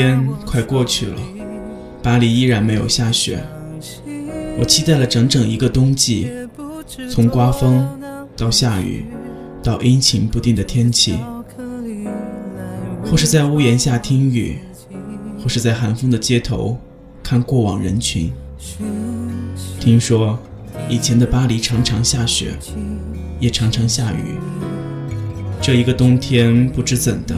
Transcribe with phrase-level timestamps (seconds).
[0.00, 1.16] 天快过去了，
[2.00, 3.42] 巴黎依然没有下雪。
[4.56, 6.30] 我期待了整整一个冬季，
[7.10, 7.84] 从刮风
[8.36, 9.06] 到下雨，
[9.60, 11.16] 到阴晴不定的天气，
[13.04, 14.60] 或是在屋檐下听雨，
[15.42, 16.78] 或是在寒风的街头
[17.20, 18.30] 看过往人群。
[19.80, 20.38] 听说
[20.88, 22.56] 以前的巴黎常常下雪，
[23.40, 24.38] 也常常下雨。
[25.60, 27.34] 这一个冬天不知怎的，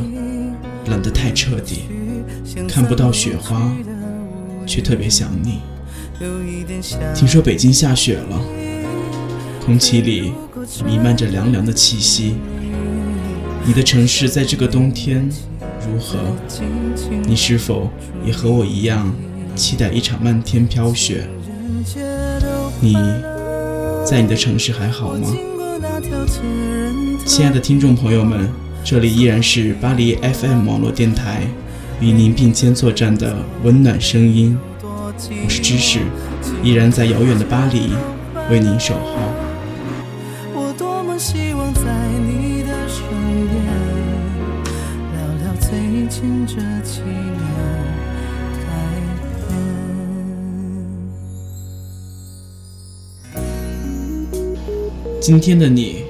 [0.91, 1.85] 冷得太彻底，
[2.69, 3.71] 看不到雪花，
[4.67, 5.61] 却特别想你。
[7.15, 8.41] 听说北京下雪了，
[9.65, 10.33] 空气里
[10.85, 12.35] 弥漫着凉凉的气息。
[13.65, 15.29] 你的城市在这个冬天
[15.87, 16.19] 如何？
[17.25, 17.91] 你是否
[18.25, 19.13] 也和我一样
[19.55, 21.27] 期待一场漫天飘雪？
[22.81, 22.95] 你
[24.05, 25.29] 在你的城市还好吗？
[27.27, 28.49] 亲爱的听众朋友们，
[28.83, 31.47] 这里依然是巴黎 FM 网络电台，
[32.01, 34.59] 与您并肩作战的温暖声音。
[34.83, 36.01] 我是知识，
[36.63, 37.91] 依然在遥远的巴黎
[38.51, 39.19] 为您守候。
[40.55, 41.83] 我多么希望在
[42.25, 43.05] 你的身
[43.51, 43.63] 边，
[45.13, 47.41] 聊聊最近这几年。
[55.21, 56.05] 今天的你，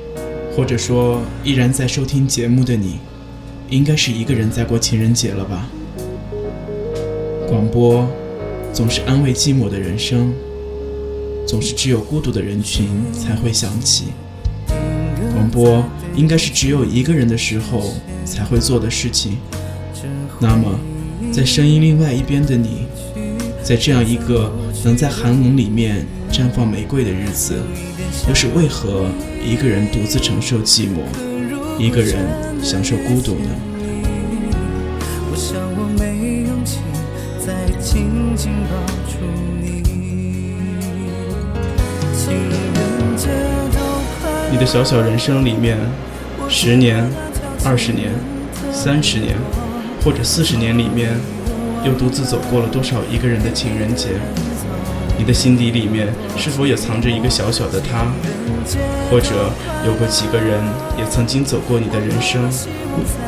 [0.55, 3.01] 或者说依然在收听节目的你，
[3.71, 5.67] 应该是一个人在过情人节了吧？
[7.51, 8.09] 广播
[8.73, 10.33] 总是安慰寂寞的人生，
[11.45, 14.05] 总是只有孤独的人群才会响起。
[15.35, 15.85] 广播
[16.15, 17.93] 应该是只有一个人的时候
[18.25, 19.37] 才会做的事情。
[20.39, 20.79] 那么，
[21.33, 22.87] 在声音另外一边的你，
[23.65, 24.53] 在这样一个
[24.85, 27.61] 能在寒冷里面绽放玫瑰的日子，
[28.29, 29.07] 又是为何
[29.45, 31.01] 一个人独自承受寂寞，
[31.81, 32.15] 一个人
[32.63, 33.70] 享受孤独呢？
[38.41, 39.19] 紧抱住
[39.61, 39.83] 你。
[42.17, 43.29] 情人节
[43.71, 43.79] 都
[44.23, 45.77] 快你的小小人生里面，
[46.49, 47.07] 十年、
[47.67, 48.11] 二十年、
[48.73, 49.37] 三十年，
[50.03, 51.21] 或者四十年里面，
[51.85, 54.09] 又独自走过了多少一个人的情人节？
[55.19, 56.09] 你的心底里面
[56.39, 58.07] 是否也藏着一个小小的他？
[59.11, 59.53] 或者
[59.85, 60.59] 有过几个人
[60.97, 62.51] 也曾经走过你的人生，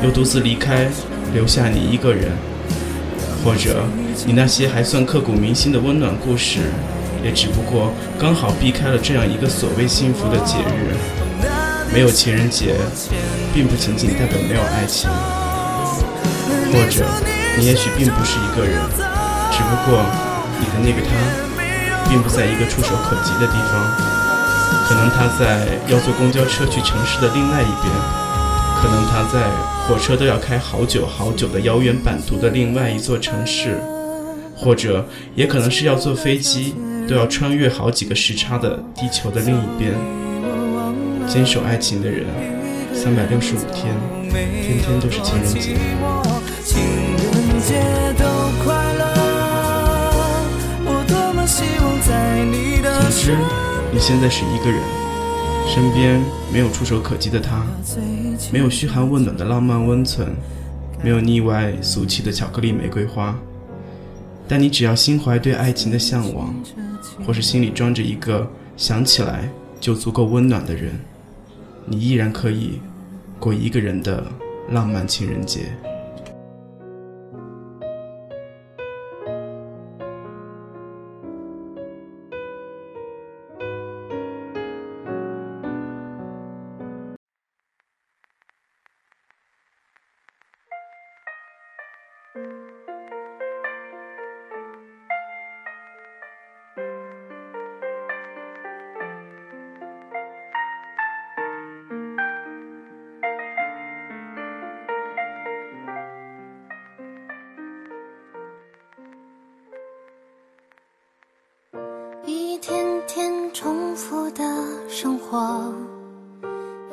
[0.03, 0.89] 又独自离开，
[1.35, 2.31] 留下你一个人？
[3.45, 3.85] 或者
[4.27, 6.61] 你那些还算刻骨铭心的温暖故事，
[7.25, 10.95] 也只不过刚好避开了这样一个所谓幸福的节日。
[11.93, 12.75] 没有情人节，
[13.53, 15.11] 并不仅仅代表没有爱情。
[16.73, 17.05] 或者
[17.59, 18.81] 你也许并不是一个人，
[19.53, 20.01] 只不过
[20.59, 24.13] 你的那个他，并不在一个触手可及的地方。
[24.89, 27.93] 可能他在要坐公交车去城市的另外一边，
[28.81, 29.51] 可能他在
[29.87, 33.79] 火车都要开好久好久的遥远版图的另外一座城市，
[34.63, 36.75] 或者也可能是要坐飞机
[37.09, 39.93] 都要穿越好几个时差的地球的另一边。
[41.27, 42.27] 坚守爱情的人，
[42.95, 43.93] 三百六十五天，
[44.31, 45.75] 天天都是情人节。
[46.65, 47.83] 情人节
[48.17, 48.25] 都
[48.63, 49.03] 快乐，
[50.85, 53.37] 我多么希望在你的总之，
[53.93, 54.81] 你现在是一个人，
[55.67, 56.21] 身边
[56.53, 57.65] 没有触手可及的他，
[58.53, 60.29] 没有嘘寒问暖的浪漫温存，
[61.03, 63.37] 没有腻歪俗气的巧克力玫瑰花。
[64.53, 66.55] 但你只要心怀对爱情的向往，
[67.27, 68.47] 或是心里装着一个
[68.77, 69.49] 想起来
[69.81, 70.93] 就足够温暖的人，
[71.87, 72.79] 你依然可以
[73.41, 74.23] 过一个人的
[74.69, 75.75] 浪漫情人节。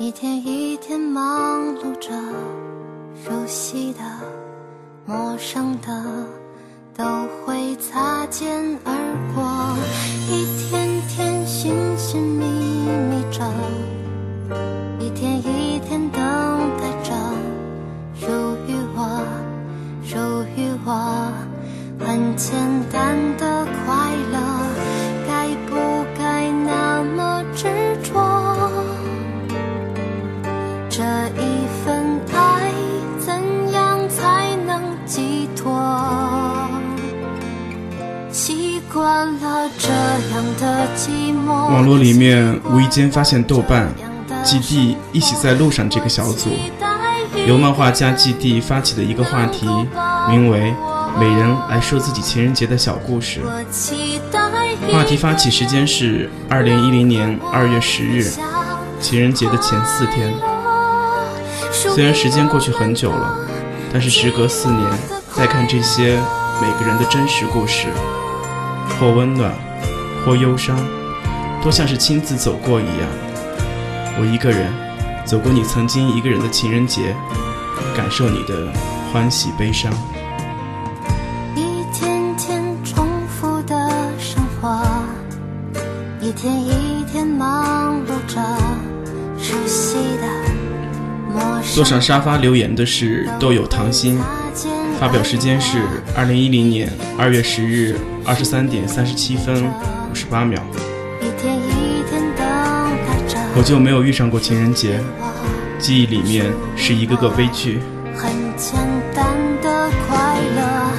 [0.09, 2.09] 一天一天忙碌着，
[3.23, 3.99] 熟悉的、
[5.05, 6.25] 陌生的
[6.97, 7.05] 都
[7.45, 8.98] 会擦肩而
[41.45, 43.87] 网络里面无意间发现豆瓣
[44.43, 46.49] 基地一起在路上这个小组，
[47.47, 49.67] 由漫画家基地发起的一个话题，
[50.29, 50.73] 名为
[51.19, 53.41] “每人来说自己情人节的小故事”。
[54.91, 58.31] 话题发起时间是二零一零年二月十日，
[58.99, 60.33] 情人节的前四天。
[61.71, 63.35] 虽然时间过去很久了，
[63.91, 64.89] 但是时隔四年
[65.35, 66.19] 再看这些
[66.61, 67.87] 每个人的真实故事，
[68.99, 69.53] 或温暖，
[70.25, 70.77] 或忧伤，
[71.63, 73.07] 都像是亲自走过一样。
[74.19, 74.71] 我一个人
[75.25, 77.15] 走过你曾经一个人的情人节，
[77.95, 78.67] 感受你的
[79.11, 79.91] 欢喜悲伤。
[81.55, 84.81] 一天天重复的生活，
[86.21, 88.41] 一天一天忙碌着，
[89.41, 90.27] 熟悉的、
[91.33, 94.19] 陌生坐上沙发留言的是豆友糖心，
[94.99, 95.81] 发表时间是
[96.15, 99.71] 二零一零年二月十日二十三点三十七分
[100.29, 100.61] 八秒。
[103.55, 105.01] 我就没有遇上过情人节，
[105.79, 106.45] 记忆里面
[106.77, 107.79] 是一个个悲剧。
[108.15, 108.75] 很简
[109.13, 109.25] 单
[109.61, 110.91] 的快乐，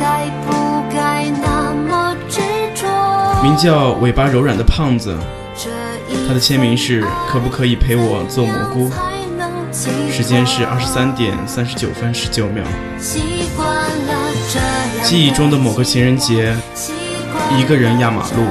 [0.00, 2.40] 该不该那么执
[2.74, 3.42] 着？
[3.42, 5.14] 名叫尾巴柔软的胖子，
[6.26, 12.64] 他的签名是“可不可以陪我做蘑菇才能记”，时间是二十三点三十九分十九秒。
[15.02, 16.54] 记忆中的某个情人节，
[17.58, 18.46] 一个人压马路，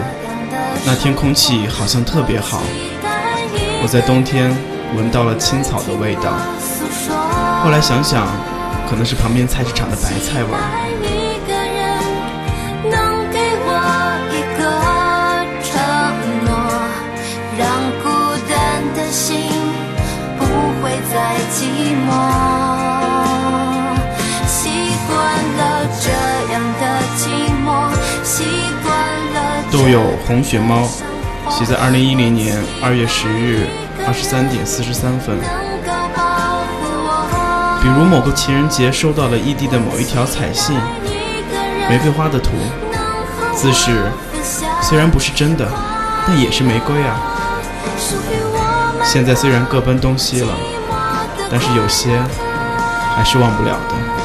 [0.89, 2.61] 那天空气好像特别好，
[3.83, 4.49] 我在冬天
[4.95, 6.31] 闻到了青草的味道。
[7.61, 8.25] 后来想想，
[8.89, 10.86] 可能是旁边菜市场的白菜味儿。
[29.91, 30.87] 有红雪猫，
[31.49, 33.67] 写在二零一零年二月十日
[34.05, 35.37] 二十三点四十三分。
[37.81, 40.75] 比如某个情人节收到了异地的某一条彩信，
[41.89, 42.51] 玫瑰花的图，
[42.91, 44.11] 能和字是
[44.81, 45.65] 虽然不是真的，
[46.27, 47.15] 但也是玫瑰啊。
[49.03, 50.53] 现在虽然各奔东西了，
[51.49, 52.19] 但是有些
[53.15, 54.16] 还是忘不了的。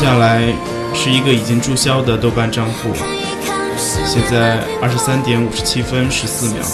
[0.00, 0.40] 下来
[0.94, 2.90] 是一个已经注销的豆瓣账户，
[4.06, 6.64] 现在二十三点五十七分十四秒。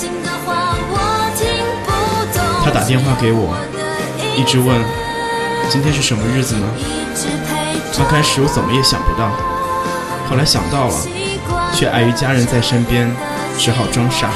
[2.64, 3.56] 他打电话给我，
[4.36, 4.80] 一直问
[5.68, 6.68] 今天是什么日子呢？
[7.98, 9.32] 刚开始我怎么也想不到，
[10.30, 10.94] 后来想到了，
[11.74, 13.10] 却碍于家人在身边，
[13.58, 14.30] 只好装傻。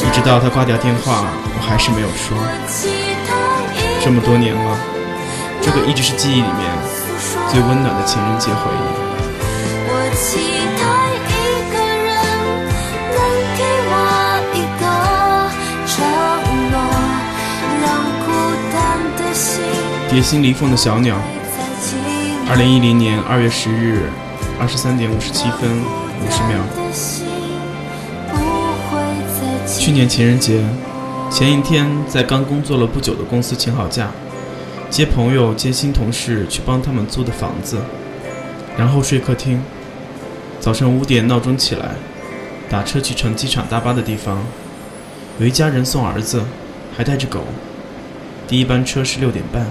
[0.00, 2.38] 一直到他挂掉电话，我还是没有说。
[4.02, 4.78] 这么多年了，
[5.60, 6.71] 这个一直是记忆里面
[7.52, 8.80] 最温暖的情人节回忆。
[9.84, 10.40] 我期
[10.80, 10.80] 待
[11.28, 11.30] 一
[11.70, 12.08] 个人
[13.12, 13.20] 能
[13.58, 13.92] 给我
[14.54, 14.82] 一个
[15.86, 15.92] 承
[16.70, 16.74] 诺，
[17.82, 17.84] 让
[18.24, 18.26] 孤
[18.72, 18.74] 单
[19.18, 19.60] 的心
[20.08, 21.14] 蝶心离凤的小鸟。
[22.48, 24.10] 二零一零年二月十日
[24.58, 25.70] 二十三点五十七分
[26.22, 26.56] 五十秒。
[29.66, 30.64] 去年情人节
[31.30, 34.08] 前一天，在刚工作了不久的公司请好假，
[34.92, 37.78] 接朋友、接新同事去帮他们租的房子，
[38.76, 39.58] 然后睡客厅。
[40.60, 41.94] 早晨五点闹钟起来，
[42.68, 44.44] 打车去乘机场大巴的地方，
[45.40, 46.42] 有一家人送儿子，
[46.94, 47.40] 还带着狗。
[48.46, 49.66] 第一班车是六点半，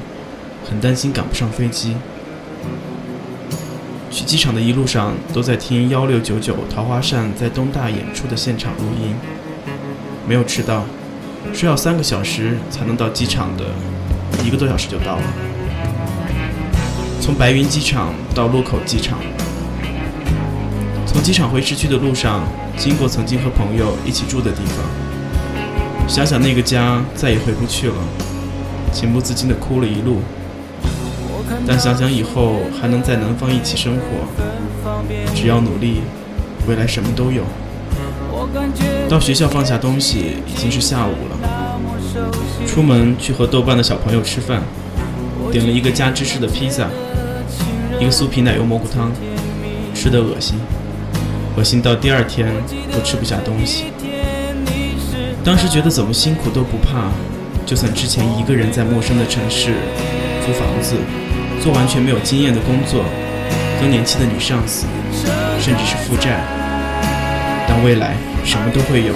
[0.67, 1.95] 很担心赶不上飞机。
[4.09, 9.13] 去机场的一路上都在听幺六九九桃花扇在东大演出的现场录音，
[10.27, 10.83] 没有迟到，
[11.53, 13.65] 说要三个小时才能到机场的，
[14.43, 15.23] 一个多小时就到了。
[17.19, 19.19] 从白云机场到禄口机场，
[21.05, 22.43] 从机场回市区的路上，
[22.77, 27.95] 经过曾经和朋友一起住的地方，想想那个家再也回不去了，
[28.91, 30.21] 情不自禁地哭了一路。
[31.67, 34.01] 但想想以后还能在南方一起生活，
[35.35, 36.01] 只要努力，
[36.67, 37.43] 未来什么都有。
[39.07, 41.30] 到学校放下东西已经是下午了，
[42.67, 44.61] 出门去和豆瓣的小朋友吃饭，
[45.51, 46.87] 点了一个加芝士的披萨，
[47.99, 49.11] 一个酥皮奶油蘑菇汤，
[49.93, 50.59] 吃的恶心，
[51.57, 52.47] 恶心到第二天
[52.91, 53.85] 都吃不下东西。
[55.43, 57.11] 当时觉得怎么辛苦都不怕，
[57.65, 59.73] 就算之前一个人在陌生的城市
[60.45, 60.95] 租房子。
[61.61, 63.05] 做完全没有经验的工作，
[63.79, 64.87] 更年期的女上司，
[65.59, 66.41] 甚至是负债，
[67.67, 69.13] 但未来什么都会有。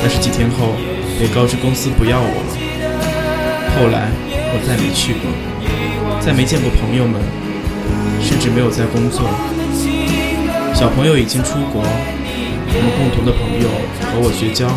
[0.00, 0.74] 但是几天后
[1.20, 2.52] 也告知公司不要我了。
[3.76, 4.08] 后来
[4.52, 5.30] 我再没去过，
[6.20, 7.20] 再没见过朋友们，
[8.20, 9.28] 甚至没有在工作。
[10.74, 13.68] 小朋友已经出国，我们共同的朋友
[14.10, 14.68] 和我绝交，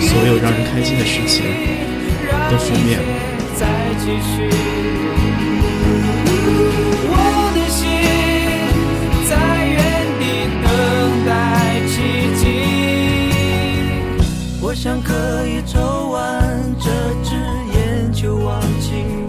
[0.00, 1.44] 所有让人开心的事情
[2.50, 3.02] 都覆灭了。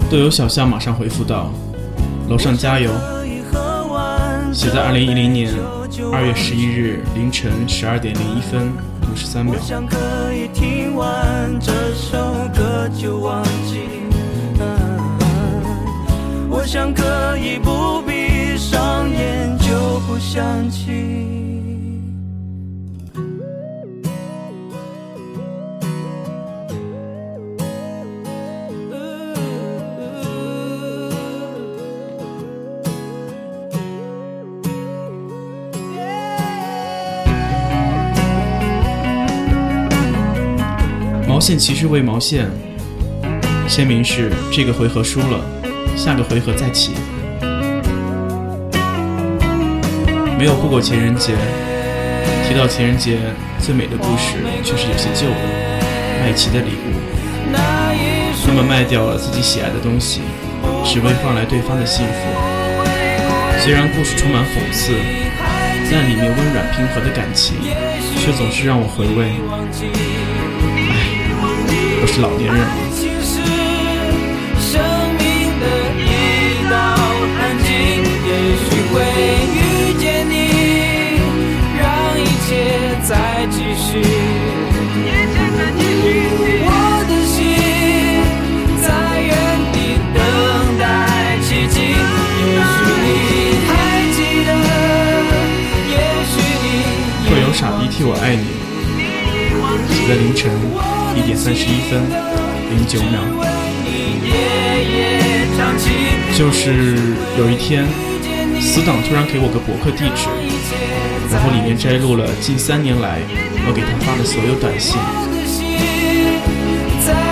[0.09, 1.53] 队友小夏马上回复道
[2.29, 2.89] ：“楼上加油。”
[4.51, 5.53] 写在二零一零年
[6.11, 8.73] 二月十一日凌晨十二点零一分
[9.03, 9.53] 五十三秒。
[9.53, 9.59] 我
[16.65, 17.08] 想可
[41.49, 42.47] 线骑士为毛线，
[43.67, 45.43] 签名是这个回合输了。
[45.97, 46.91] 下个回合再起。
[50.37, 51.33] 没有过过情人节，
[52.47, 53.17] 提到情人节
[53.57, 56.93] 最美的故事，却是有些旧的，麦琪的礼物。
[58.45, 60.21] 他们卖掉了自己喜爱的东西，
[60.85, 62.13] 只为换来对方的幸福。
[63.59, 64.93] 虽然故事充满讽刺，
[65.91, 67.55] 但里面温软平和的感情，
[68.19, 69.31] 却总是让我回味。
[72.11, 72.65] 是老年人了。
[78.91, 78.95] 会
[79.53, 80.33] 遇见你，
[81.77, 81.85] 让
[82.19, 82.49] 一切
[83.07, 83.11] 再
[83.51, 83.87] 继续。
[86.65, 86.67] 我
[87.07, 87.37] 的心
[88.81, 88.87] 在
[89.21, 89.31] 原
[89.71, 89.77] 地
[90.15, 90.17] 等
[90.79, 90.81] 待
[91.43, 91.75] 奇迹。
[92.41, 93.07] 也许你
[93.67, 93.69] 还
[94.15, 94.49] 记得，
[95.87, 95.93] 也
[96.25, 96.33] 许
[96.65, 96.65] 你
[97.29, 98.43] 会有傻逼替我爱你。
[99.93, 100.78] 写在凌晨一点
[101.39, 102.01] 三十一分
[102.69, 103.21] 零九秒。
[106.37, 106.97] 就是
[107.37, 107.87] 有一天。
[108.61, 110.27] 死党突然给我个博客地址，
[111.31, 113.21] 然后里面摘录了近三年来
[113.65, 114.99] 我给他发的所有短信。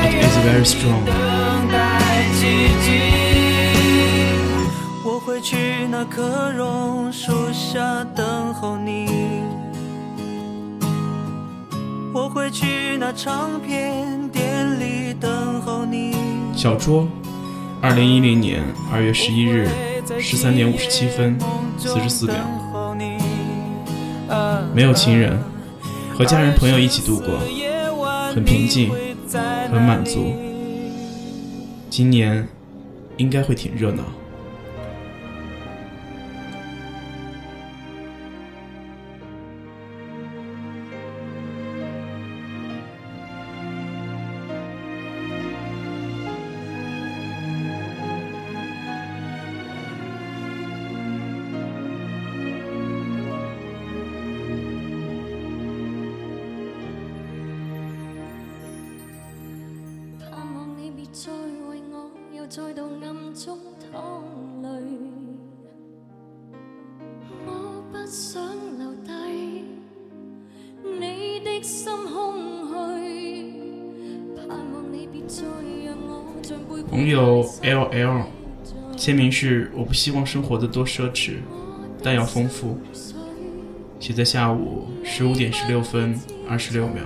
[0.08, 1.04] It is very strong。
[12.18, 16.16] 我会去那唱片店里等候你。
[16.56, 17.08] 小桌，
[17.80, 19.70] 二零一零年二月十一日。
[20.20, 21.38] 十三点五十七分
[21.78, 22.36] 四十四秒，
[24.74, 25.38] 没有情人，
[26.12, 27.38] 和家人朋友一起度过，
[28.34, 28.90] 很平静，
[29.70, 30.34] 很满足。
[31.90, 32.48] 今年
[33.18, 34.04] 应该会挺热闹。
[76.98, 78.24] 朋友 L L
[78.98, 81.36] 签名是我不希望生活的多奢侈，
[82.01, 82.75] 但要丰富。
[84.00, 87.04] 写在下午十五点十六分二十六秒。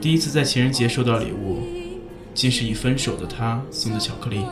[0.00, 1.60] 第一次在情人节收到礼物，
[2.34, 4.44] 竟是已分手的他送的巧克力，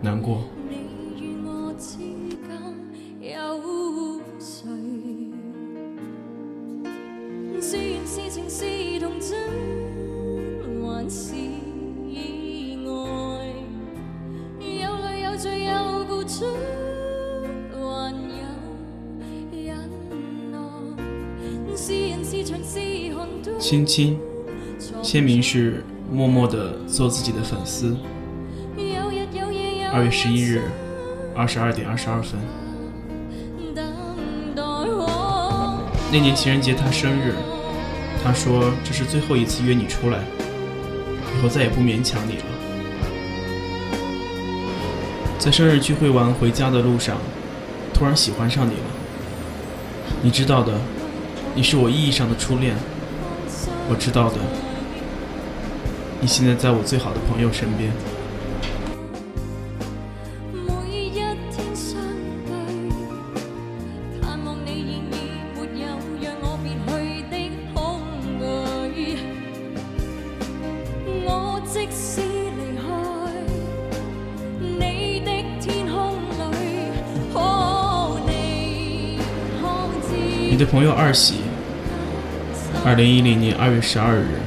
[0.00, 0.44] 难过。
[23.58, 24.18] 亲亲，
[25.02, 27.94] 签名是默默的做自己的粉丝。
[29.92, 30.62] 二月十一日，
[31.34, 32.40] 二十二点二十二分。
[36.10, 37.34] 那年情人节他生日，
[38.24, 40.18] 他说这是最后一次约你出来，
[41.36, 42.44] 以后再也不勉强你了。
[45.38, 47.18] 在生日聚会完回家的路上，
[47.92, 48.86] 突然喜欢上你了。
[50.22, 50.72] 你知道的，
[51.58, 52.76] 你是我意义上的初恋。
[53.90, 54.36] 我知道的，
[56.20, 57.90] 你现在在我最好的朋友身边。
[80.48, 81.37] 你的朋友二喜。
[82.88, 84.40] 二零一零年二月十二日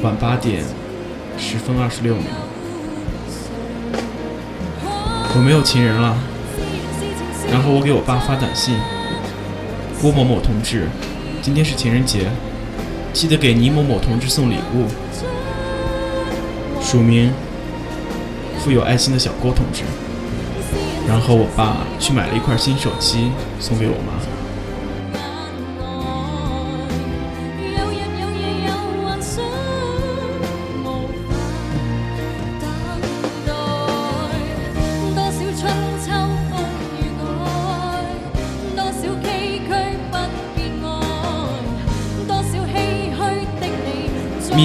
[0.00, 0.64] 晚八点
[1.36, 2.22] 十分二十六秒，
[5.36, 6.16] 我没有情人了。
[7.52, 8.76] 然后我给我爸发短信：
[10.00, 10.88] 郭某某同志，
[11.42, 12.30] 今天是情人节，
[13.12, 14.88] 记得给倪某某同志送礼物。
[16.80, 17.30] 署名：
[18.60, 19.82] 富有爱心的小郭同志。
[21.06, 24.23] 然后我爸去买了一块新手机送给我妈。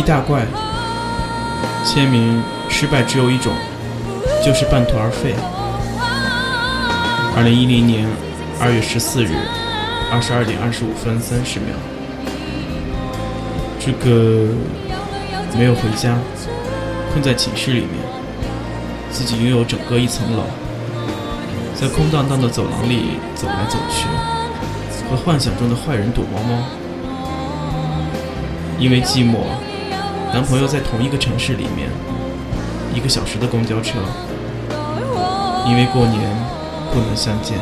[0.09, 0.43] 大怪，
[1.85, 3.53] 签名：失败只有一种，
[4.43, 5.35] 就是半途而废。
[7.37, 8.07] 二零一零年
[8.59, 9.35] 二月十四日
[10.11, 11.77] 二十二点二十五分三十秒，
[13.79, 14.49] 这个
[15.55, 16.17] 没有回家，
[17.13, 17.91] 困在寝室里面，
[19.11, 20.41] 自己拥有整个一层楼，
[21.79, 24.07] 在空荡荡的走廊里走来走去，
[25.07, 26.63] 和幻想中的坏人躲猫猫，
[28.79, 29.45] 因为寂寞。
[30.31, 31.89] 男朋友在同一个城市里面，
[32.93, 33.97] 一个小时的公交车，
[35.67, 36.21] 因为过年
[36.93, 37.57] 不能相见。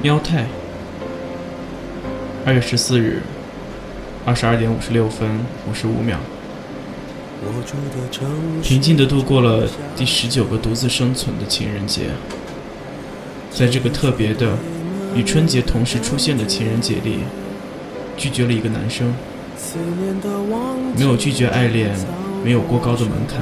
[0.00, 0.46] 喵太，
[2.46, 3.20] 二月十四日，
[4.24, 5.28] 二十二点五十六分
[5.68, 6.16] 五十五秒，
[8.62, 12.10] 平静的度过了第十九个独自生存的情人节。
[13.50, 14.56] 在这个特别的
[15.16, 17.18] 与春节同时出现的情人节里，
[18.16, 19.12] 拒绝了一个男生，
[20.96, 21.90] 没有拒绝爱恋，
[22.44, 23.40] 没有过高的门槛，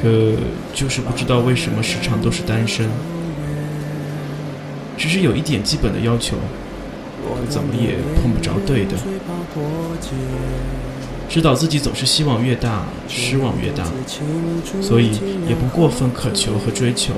[0.00, 0.36] 可
[0.72, 2.88] 就是不知道为什么时常都是单身。
[4.98, 6.36] 只是有一点基本的要求，
[7.48, 8.96] 怎么也碰不着对的。
[11.28, 13.84] 知道自己总是希望越大，失望越大，
[14.82, 15.12] 所以
[15.48, 17.14] 也不过分渴求和追求。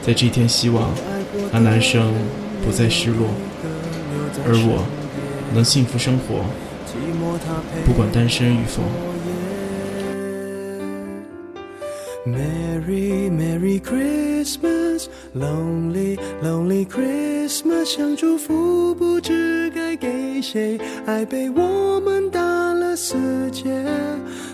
[0.00, 0.90] 在这一天，希望
[1.50, 2.12] 那男生
[2.64, 3.28] 不再失落，
[4.46, 4.86] 而我
[5.54, 6.44] 能幸福生活，
[7.84, 8.82] 不管单身与否。
[12.24, 14.81] Merry Merry Christmas,
[15.34, 22.92] Lonely Lonely Christmas，想祝福不知该给谁，爱被我们打了。
[22.92, 23.64] 了世界。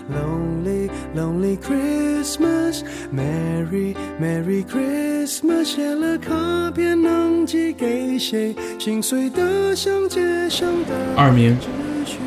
[0.09, 8.55] Lonely Lonely Christmas，Merry Merry Christmas，写了卡片能寄给谁？
[8.79, 11.57] 心碎的像街上的二名，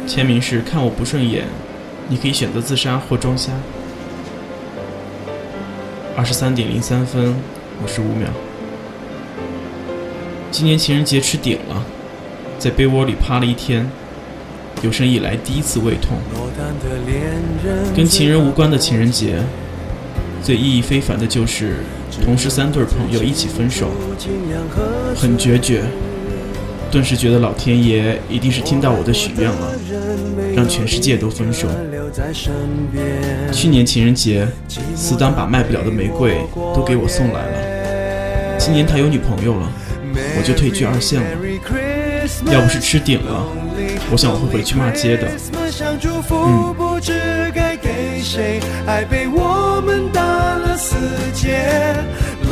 [0.07, 1.47] 签名是看我不顺眼，
[2.09, 3.51] 你可以选择自杀或装瞎。
[6.15, 7.35] 二十三点零三分
[7.83, 8.29] 五十五秒。
[10.51, 11.85] 今年情人节吃顶了，
[12.59, 13.91] 在被窝里趴了一天，
[14.83, 16.19] 有生以来第一次胃痛。
[17.97, 19.43] 跟情人无关的情人节，
[20.43, 21.79] 最意义非凡的就是
[22.25, 23.89] 同时三对朋友一起分手，
[25.17, 25.83] 很决绝。
[26.91, 29.75] 顿时觉得老天爷一定是听到我的许愿了，
[30.55, 31.67] 让全世界都分手。
[33.51, 34.47] 去年情人节，
[34.95, 36.37] 死党把卖不了的玫瑰
[36.75, 37.62] 都给我送来了。
[38.65, 39.69] 今年他有女朋友了，
[40.39, 41.27] 我就退居二线了。
[42.53, 43.45] 要不是吃顶了，
[44.13, 45.27] 我想我会回去骂街的。
[45.27, 45.33] 嗯。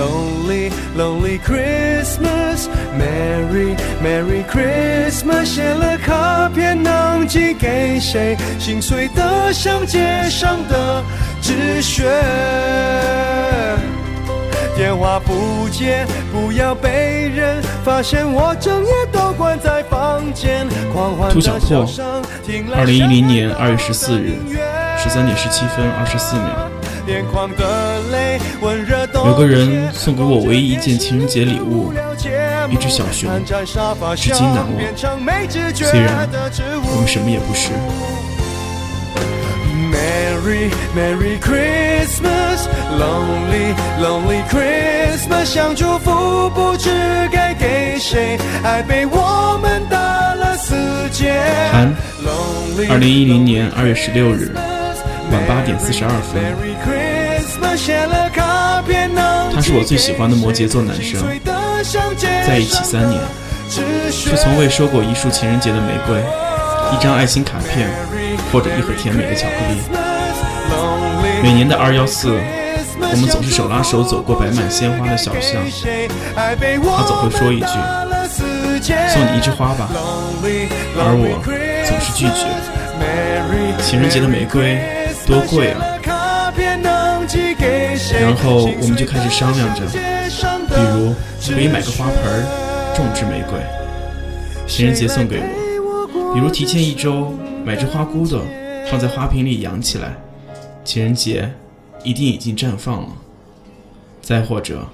[0.00, 8.36] Lonely Lonely Christmas，Merry Merry Christmas，写了卡片能寄给谁？
[8.58, 11.04] 心碎的像街上的
[11.40, 12.10] 纸屑。
[14.80, 20.66] 电话不接，不要被人发现我整夜都关在房间。
[20.90, 22.22] 狂欢的小声，
[22.74, 24.38] 二零一零年二月十四日，
[24.96, 26.70] 十三点十七分二十四秒。
[29.26, 31.92] 有个人送给我唯一一件情人节礼物，
[32.70, 34.80] 一只小熊，至今难忘。
[35.74, 36.26] 虽然
[36.82, 37.68] 我们什么也不是。
[40.00, 46.88] Merry Merry Christmas，Lonely Lonely Christmas，想祝福不知
[47.30, 49.98] 该给谁，爱被我们打
[50.34, 50.74] 了死
[51.12, 51.34] 结。
[51.70, 51.94] 韩，
[52.88, 54.54] 二零一零年二月十六日。
[55.32, 56.42] 晚八点四十二分，
[59.54, 61.22] 他是我最喜欢的摩羯座男生，
[62.44, 63.22] 在一起三年，
[64.10, 66.18] 却从未收过一束情人节的玫瑰，
[66.92, 67.88] 一张爱心卡片，
[68.52, 69.80] 或者一盒甜美的巧克力。
[71.42, 72.28] 每年的二幺四，
[73.00, 75.62] 我们总是手拉手走过摆满鲜花的小巷，
[76.36, 77.66] 他总会说一句
[79.12, 79.88] ：“送你一枝花吧。”
[80.96, 81.40] 而我
[81.86, 82.46] 总是拒绝。
[83.82, 84.78] 情人节的玫瑰。
[85.26, 85.84] 多贵啊！
[88.20, 91.14] 然后我们就开始商量着，比如
[91.54, 92.44] 可以买个花盆
[92.96, 93.60] 种植玫瑰，
[94.66, 95.44] 情人节送给我；
[96.32, 97.32] 比如提前一周
[97.64, 98.44] 买只花骨朵
[98.90, 100.16] 放在花瓶里养起来，
[100.84, 101.52] 情人节
[102.04, 103.08] 一定已经绽放了。
[104.22, 104.86] 再或者，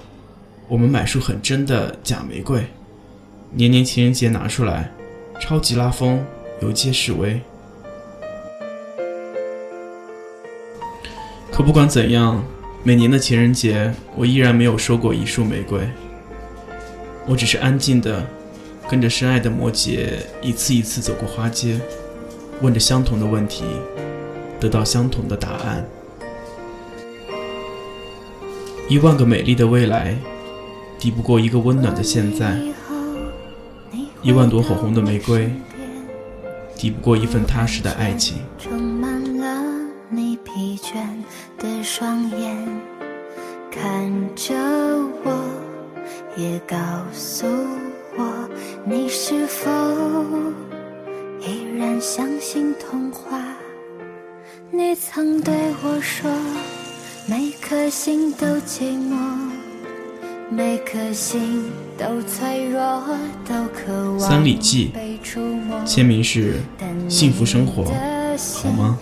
[0.67, 2.65] 我们买束很真的假玫瑰，
[3.51, 4.91] 年年情人节拿出来，
[5.39, 6.25] 超级拉风，
[6.61, 7.39] 游街示威。
[11.51, 12.43] 可不管怎样，
[12.83, 15.87] 每年的情人节，我依然没有收过一束玫瑰。
[17.27, 18.25] 我只是安静的，
[18.89, 20.09] 跟着深爱的摩羯
[20.41, 21.79] 一次一次走过花街，
[22.61, 23.65] 问着相同的问题，
[24.59, 25.85] 得到相同的答案。
[28.87, 30.17] 一万个美丽的未来，
[30.97, 32.55] 抵不过一个温暖的现在；
[34.21, 35.51] 一万朵火红的玫瑰，
[36.77, 38.37] 抵不过一份踏实的爱情。
[38.57, 39.61] 充满了
[40.45, 40.95] 疲倦
[41.59, 42.55] 的双眼
[43.69, 44.55] 看着
[45.25, 45.43] 我，
[46.37, 46.77] 也告
[47.11, 47.45] 诉
[48.17, 48.49] 我，
[48.83, 49.69] 你是否
[51.39, 53.39] 依然相信童话？
[54.71, 55.53] 你曾对
[55.83, 56.29] 我说，
[57.27, 59.15] 每颗心都寂寞，
[60.49, 61.65] 每颗心
[61.97, 63.03] 都脆弱，
[63.47, 64.91] 都渴望三里记，
[65.85, 66.55] 签名是
[67.07, 68.97] 幸福生活，好吗？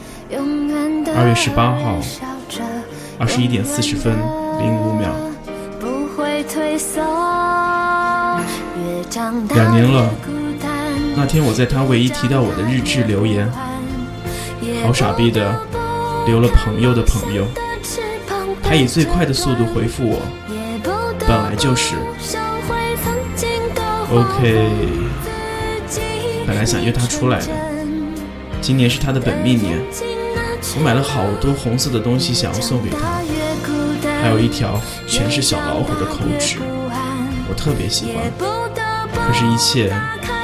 [1.15, 1.99] 二月十八号。
[3.17, 4.13] 二十一点四十分
[4.59, 5.09] 零五秒。
[9.53, 10.09] 两年了，
[11.15, 13.49] 那天我在他唯一提到我的日志留言，
[14.83, 15.59] 好傻逼的
[16.25, 17.45] 留了朋友的朋友。
[18.63, 20.19] 他以最快的速度回复我，
[21.27, 21.95] 本来就是。
[24.11, 24.69] OK，
[26.45, 27.47] 本来想约他出来的，
[28.61, 29.79] 今年是他的本命年。
[30.77, 33.21] 我买了好多红色的东西，想要送给他，
[34.21, 36.57] 还有一条全是小老虎的口纸，
[37.47, 38.64] 我特别喜欢。
[39.25, 39.91] 可是，一切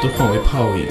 [0.01, 0.87] 都化为泡影。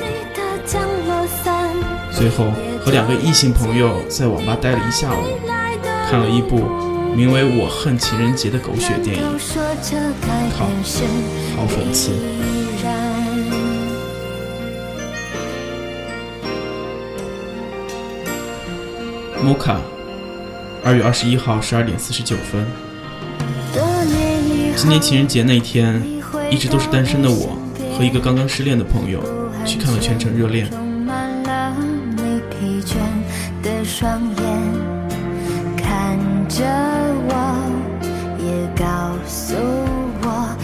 [2.13, 2.53] 最后，
[2.85, 5.25] 和两个异性朋友在网吧待了一下午，
[6.09, 6.59] 看了一部
[7.15, 9.23] 名为《我恨情人节》的狗血电影。
[10.57, 10.67] 靠，
[11.57, 12.13] 好讽刺。
[19.45, 19.79] Mocha，
[20.85, 22.65] 二月二十一号十二点四十九分。
[24.77, 26.03] 今年情人节那天，
[26.51, 27.57] 一直都是单身的我
[28.01, 29.21] 和一个刚刚失恋的朋友
[29.67, 30.67] 去看了《全程热恋》。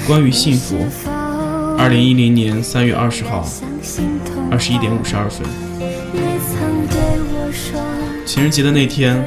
[0.06, 0.78] 关于幸福，
[1.76, 3.46] 二零一零年三月二十号，
[4.50, 5.46] 二十一点五十二分。
[8.24, 9.22] 情人节的那天，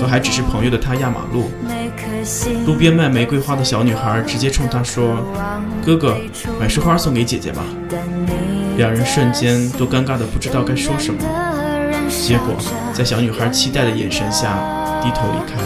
[0.00, 1.50] 和还只是朋友的他压马路，
[2.66, 5.16] 路边卖玫瑰花的小女孩直接冲他说
[5.84, 6.16] ：“哥哥，
[6.60, 7.62] 买束花送给姐姐吧。”
[8.78, 11.20] 两人瞬间都尴尬的不知道该说什么，
[12.08, 12.54] 结果
[12.92, 14.56] 在小女孩期待的眼神下
[15.02, 15.60] 低头离开。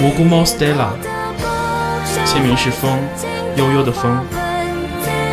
[0.00, 0.88] 蘑菇猫 Stella，
[2.32, 2.98] 签名是风，
[3.56, 4.18] 悠悠的风，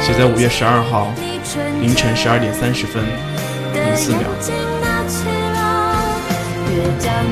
[0.01, 1.13] 写在五月十二号
[1.79, 3.01] 凌晨十二点三十分
[3.73, 4.23] 零四秒。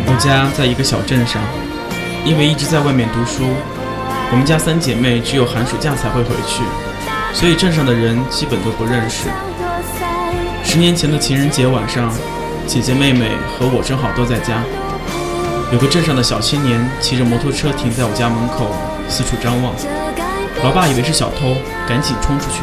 [0.07, 1.41] 我家在一个小镇上，
[2.23, 3.43] 因为一直在外面读书，
[4.31, 6.63] 我们家三姐妹只有寒暑假才会回去，
[7.33, 9.27] 所以镇上的人基本都不认识。
[10.63, 12.09] 十年前的情人节晚上，
[12.65, 14.63] 姐姐妹妹和我正好都在家。
[15.73, 18.73] 有个镇上的小青年骑着摩托车停在我家门口，
[19.09, 19.73] 四处张望。
[20.63, 21.55] 老爸以为是小偷，
[21.87, 22.61] 赶紧冲出去。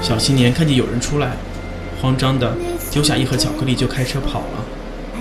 [0.00, 1.32] 小青年看见有人出来，
[2.00, 2.54] 慌张的
[2.90, 4.64] 丢下一盒巧克力就开车跑了，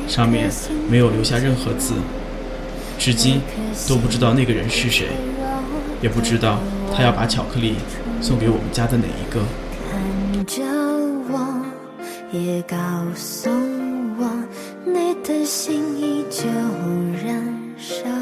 [0.08, 0.50] 上面
[0.90, 1.94] 没有留下任何字。
[2.98, 3.42] 至今
[3.88, 5.08] 都不知道那个人是谁，
[6.02, 6.60] 也不知道
[6.96, 7.76] 他要把巧克力
[8.22, 9.42] 送给我们家的哪一个。
[9.90, 10.62] 看着
[11.32, 11.66] 我，
[12.32, 12.78] 也告
[13.16, 13.50] 诉
[14.18, 14.30] 我，
[14.86, 16.46] 你的心依旧
[17.26, 17.42] 燃
[17.78, 18.19] 烧。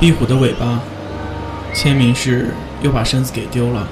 [0.00, 0.80] 壁虎的尾巴，
[1.74, 3.86] 签名是又把身子给丢了。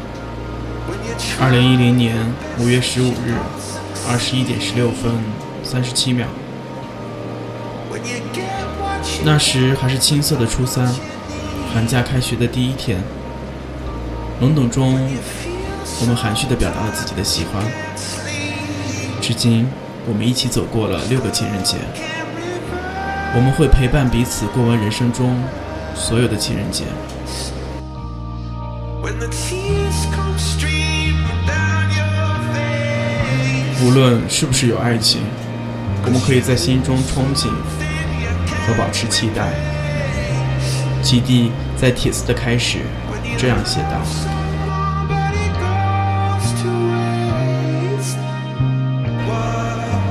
[1.38, 2.16] 二零一零年
[2.58, 3.34] 五月十五日
[4.08, 5.12] 二十一点十六分
[5.62, 6.26] 三十七秒，
[9.22, 10.88] 那时还是青涩的初三，
[11.74, 13.02] 寒假开学的第一天，
[14.40, 14.98] 懵懂中，
[16.00, 17.62] 我们含蓄地表达了自己的喜欢。
[19.20, 19.68] 至今，
[20.06, 21.76] 我们一起走过了六个情人节，
[23.34, 25.38] 我们会陪伴彼此过完人生中。
[25.98, 26.84] 所有的情人节，
[33.84, 35.20] 无论是不是有爱情，
[36.06, 37.48] 我们可以在心中憧憬
[38.66, 39.52] 和保持期待。
[41.02, 42.78] 基地在帖子的开始
[43.36, 44.00] 这样写道：“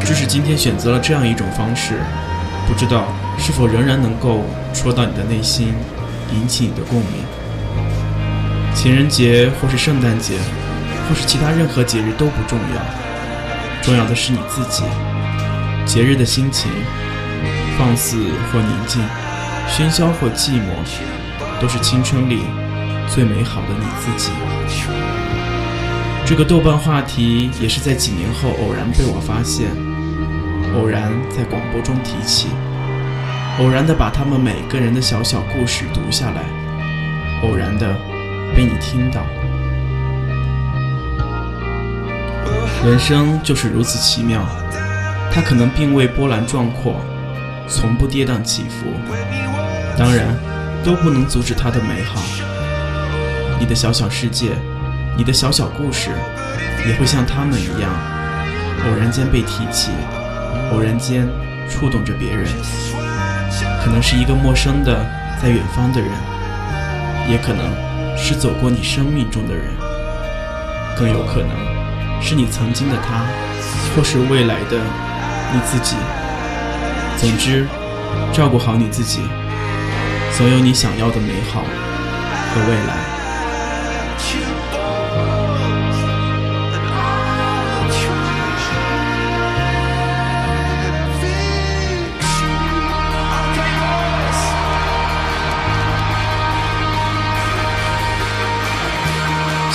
[0.06, 1.95] 只是今天选择了这样一种方式，
[2.67, 5.73] 不知道。”是否仍然能够戳到你的内心，
[6.34, 7.23] 引起你的共鸣？
[8.76, 10.38] 情人节或是圣诞节，
[11.08, 14.84] 或是其他任何节日都不重要，重要的是你自己。
[15.86, 16.69] 节日的心情，
[17.78, 18.17] 放肆
[18.52, 19.02] 或宁静，
[19.69, 20.67] 喧嚣或寂寞，
[21.62, 22.41] 都是青春里
[23.08, 24.32] 最美好的你自己。
[26.26, 29.69] 这个豆瓣话题也是在几年后偶然被我发现，
[30.76, 32.50] 偶然在广播中提起。
[33.59, 36.43] 偶然的把他们每个人的小小故事读下来，
[37.41, 37.97] 偶然的
[38.55, 39.25] 被你听到。
[42.85, 44.45] 人生就是如此奇妙，
[45.31, 47.01] 它可能并未波澜壮阔，
[47.67, 48.85] 从不跌宕起伏，
[49.97, 50.27] 当然
[50.83, 52.21] 都不能阻止它的美好。
[53.59, 54.51] 你的小小世界，
[55.17, 56.11] 你的小小故事，
[56.87, 57.91] 也会像他们一样，
[58.85, 59.89] 偶然间被提起，
[60.71, 61.27] 偶然间
[61.67, 62.45] 触动着别人。
[63.88, 65.10] 可能是一个陌生的
[65.41, 66.10] 在远方的人，
[67.30, 67.71] 也可能
[68.17, 69.63] 是走过你生命中的人，
[70.97, 73.23] 更有可能是你曾经的他，
[73.95, 74.78] 或是未来的
[75.54, 75.95] 你自己。
[77.15, 77.65] 总之，
[78.34, 79.21] 照顾好你自己，
[80.38, 83.16] 总有你想要的美好和未来。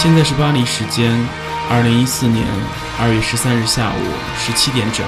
[0.03, 1.17] 现在是巴黎时间，
[1.71, 2.45] 二零一四年
[3.01, 4.03] 二月十三日下午
[4.37, 5.07] 十七点整，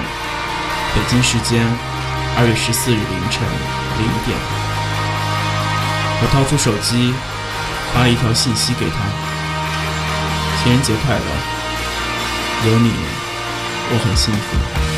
[0.95, 1.61] 北京时间
[2.37, 3.43] 二月十四日凌晨
[3.99, 4.37] 零点，
[6.21, 7.13] 我掏出手机
[7.93, 8.95] 发了一条信息给他
[10.63, 12.93] ：“情人节快乐，有你，
[13.91, 14.94] 我很幸福。”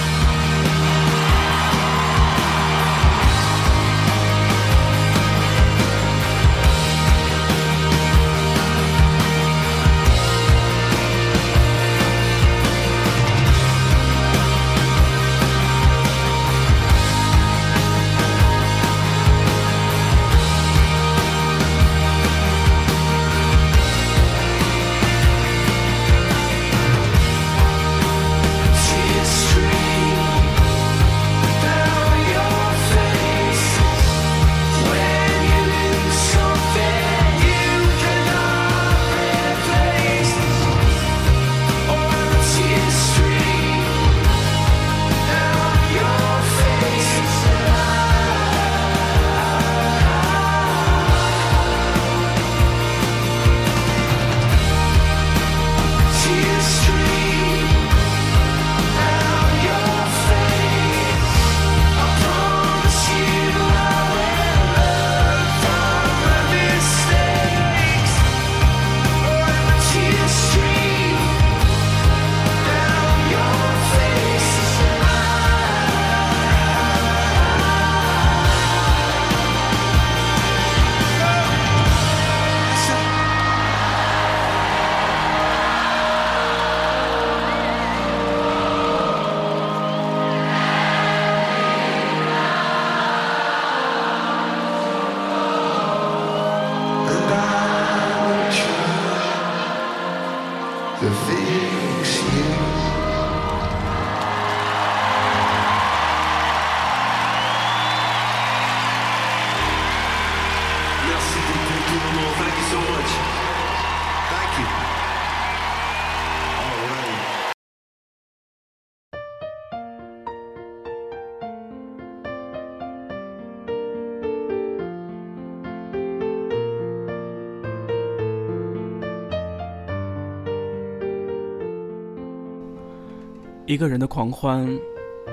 [133.77, 134.67] 一个人的狂欢，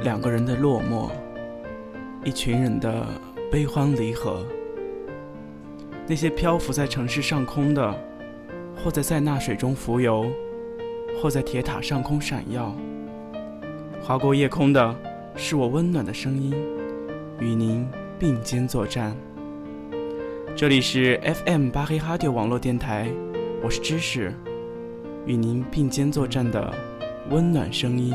[0.02, 1.08] 两个人的落寞，
[2.26, 3.06] 一群人的
[3.50, 4.44] 悲欢离合。
[6.06, 7.98] 那些漂浮在城市上空的，
[8.76, 10.26] 或在塞纳水中浮游，
[11.18, 12.76] 或在铁塔上空闪耀。
[14.02, 14.94] 划过夜空的，
[15.34, 16.54] 是我温暖的声音，
[17.40, 19.16] 与您并肩作战。
[20.54, 23.08] 这里是 FM 巴黑哈迪网络电台，
[23.62, 24.34] 我是知识，
[25.24, 26.74] 与您并肩作战的。
[27.30, 28.12] 温暖声音。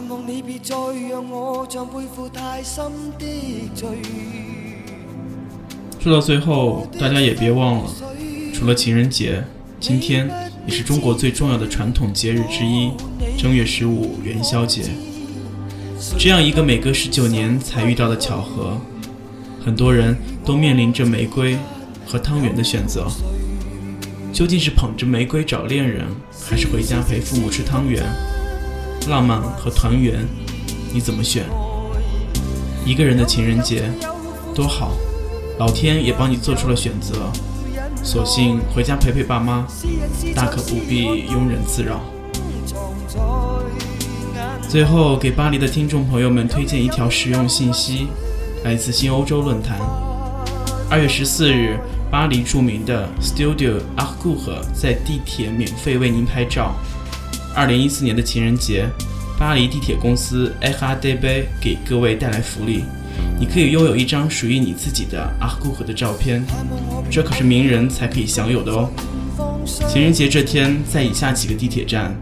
[0.00, 0.74] 盼望你别再
[1.10, 2.82] 让我像背负太深
[3.18, 3.26] 的
[3.74, 3.86] 罪。
[6.00, 7.90] 说到最后，大家也别忘了，
[8.54, 9.44] 除了情人节，
[9.78, 10.26] 今天
[10.66, 12.90] 也是中国最重要的传统节日之一——
[13.36, 14.84] 正月十五元宵节。
[16.18, 18.80] 这样一个每隔十九年才遇到的巧合，
[19.62, 21.58] 很多人都面临着玫瑰
[22.06, 23.06] 和汤圆的选择。
[24.32, 26.06] 究竟是捧着玫瑰找恋人，
[26.48, 28.02] 还是回家陪父母吃汤圆？
[29.08, 30.26] 浪漫和团圆，
[30.92, 31.44] 你怎么选？
[32.84, 33.90] 一个人的情人节
[34.54, 34.92] 多好，
[35.58, 37.30] 老天也帮你做出了选择。
[38.02, 39.66] 索性回家陪陪爸妈，
[40.34, 42.00] 大可不必庸人自扰。
[44.68, 48.06] 最后，给巴黎的听众朋友们推荐一条实用信息，
[48.64, 49.78] 来自新欧洲论坛。
[50.88, 51.78] 二月十四日，
[52.10, 56.74] 巴黎著名的 Studio Arcur 在地铁免费为您拍照。
[57.54, 58.88] 二零一四年的情人节，
[59.38, 62.84] 巴黎地铁公司 HADB 给各位带来福利，
[63.38, 66.44] 你可以拥有一张属于你自己的 Arcur 的照片，
[67.10, 68.88] 这可是名人才可以享有的哦。
[69.88, 72.14] 情人节这天，在以下几个地铁站。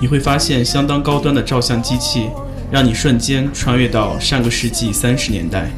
[0.00, 2.26] 你会发现相当高端的照相机器，
[2.72, 5.70] 让你瞬间穿越到上个世纪三十年代。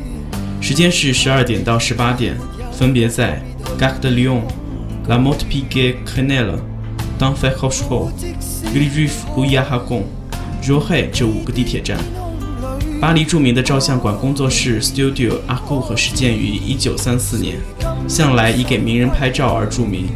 [0.62, 2.34] 时间是十二点到十八点，
[2.72, 3.42] 分别在
[3.78, 4.40] Gare de Lyon、
[5.08, 6.58] La Motte Piguet, Crenelle，
[7.18, 8.10] 当费克斯堡
[8.74, 10.04] Grivif u y a h a g o n、
[10.60, 11.96] Rohe 这五个地铁站。
[13.00, 17.56] 巴黎著名的照相馆工作室 Studio a g u 和始建于一九三四年，
[18.08, 20.08] 向来以给名人拍照而著名。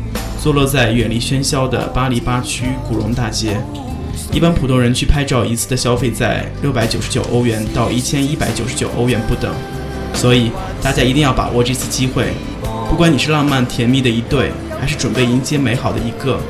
[0.43, 3.57] 坐落在远离喧嚣的巴黎八区古荣大街，
[4.33, 9.55] 一般普通人去拍照一次的消费在六百九十九欧元到一千一百九十九欧元不等。
[10.15, 10.51] 所以
[10.83, 12.33] 大家一定要把握这次机会，
[12.91, 14.51] 不管你是浪漫甜蜜的一对，
[14.81, 16.41] 还是准备迎接美好的一个，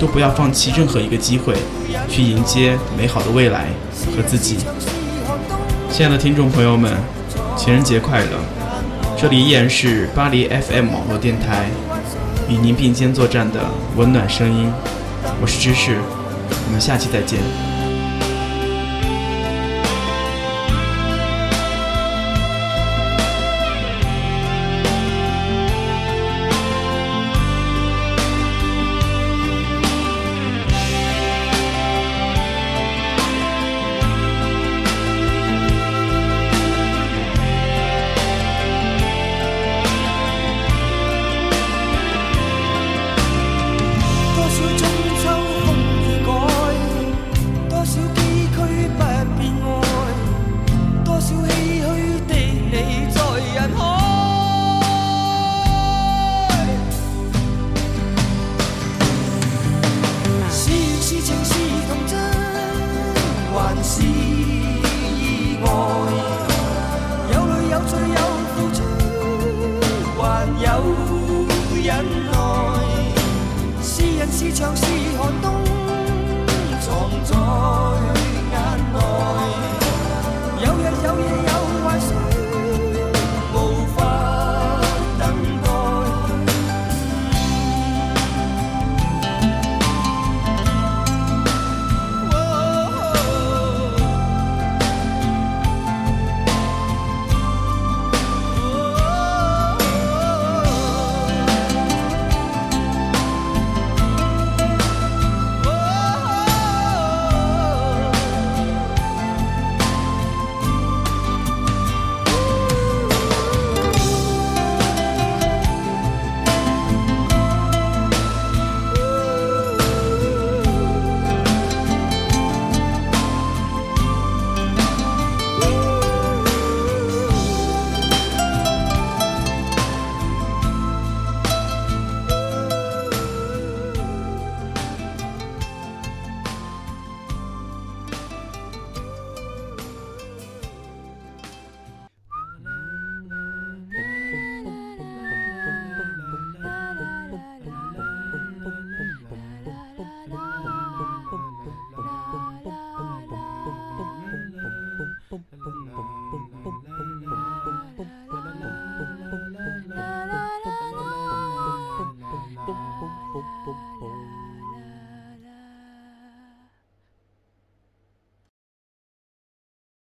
[0.00, 1.54] 都不要放弃任何一个机会，
[2.08, 3.66] 去迎接美好的未来
[4.16, 4.58] 和自己。
[5.90, 6.92] 亲爱的听众朋友们，
[7.56, 8.38] 情人节快乐！
[9.16, 11.70] 这里依然是巴黎 FM 网络电台，
[12.48, 13.60] 与您并肩作战的
[13.96, 14.70] 温暖声音，
[15.40, 15.98] 我是芝士，
[16.66, 17.73] 我们下期再见。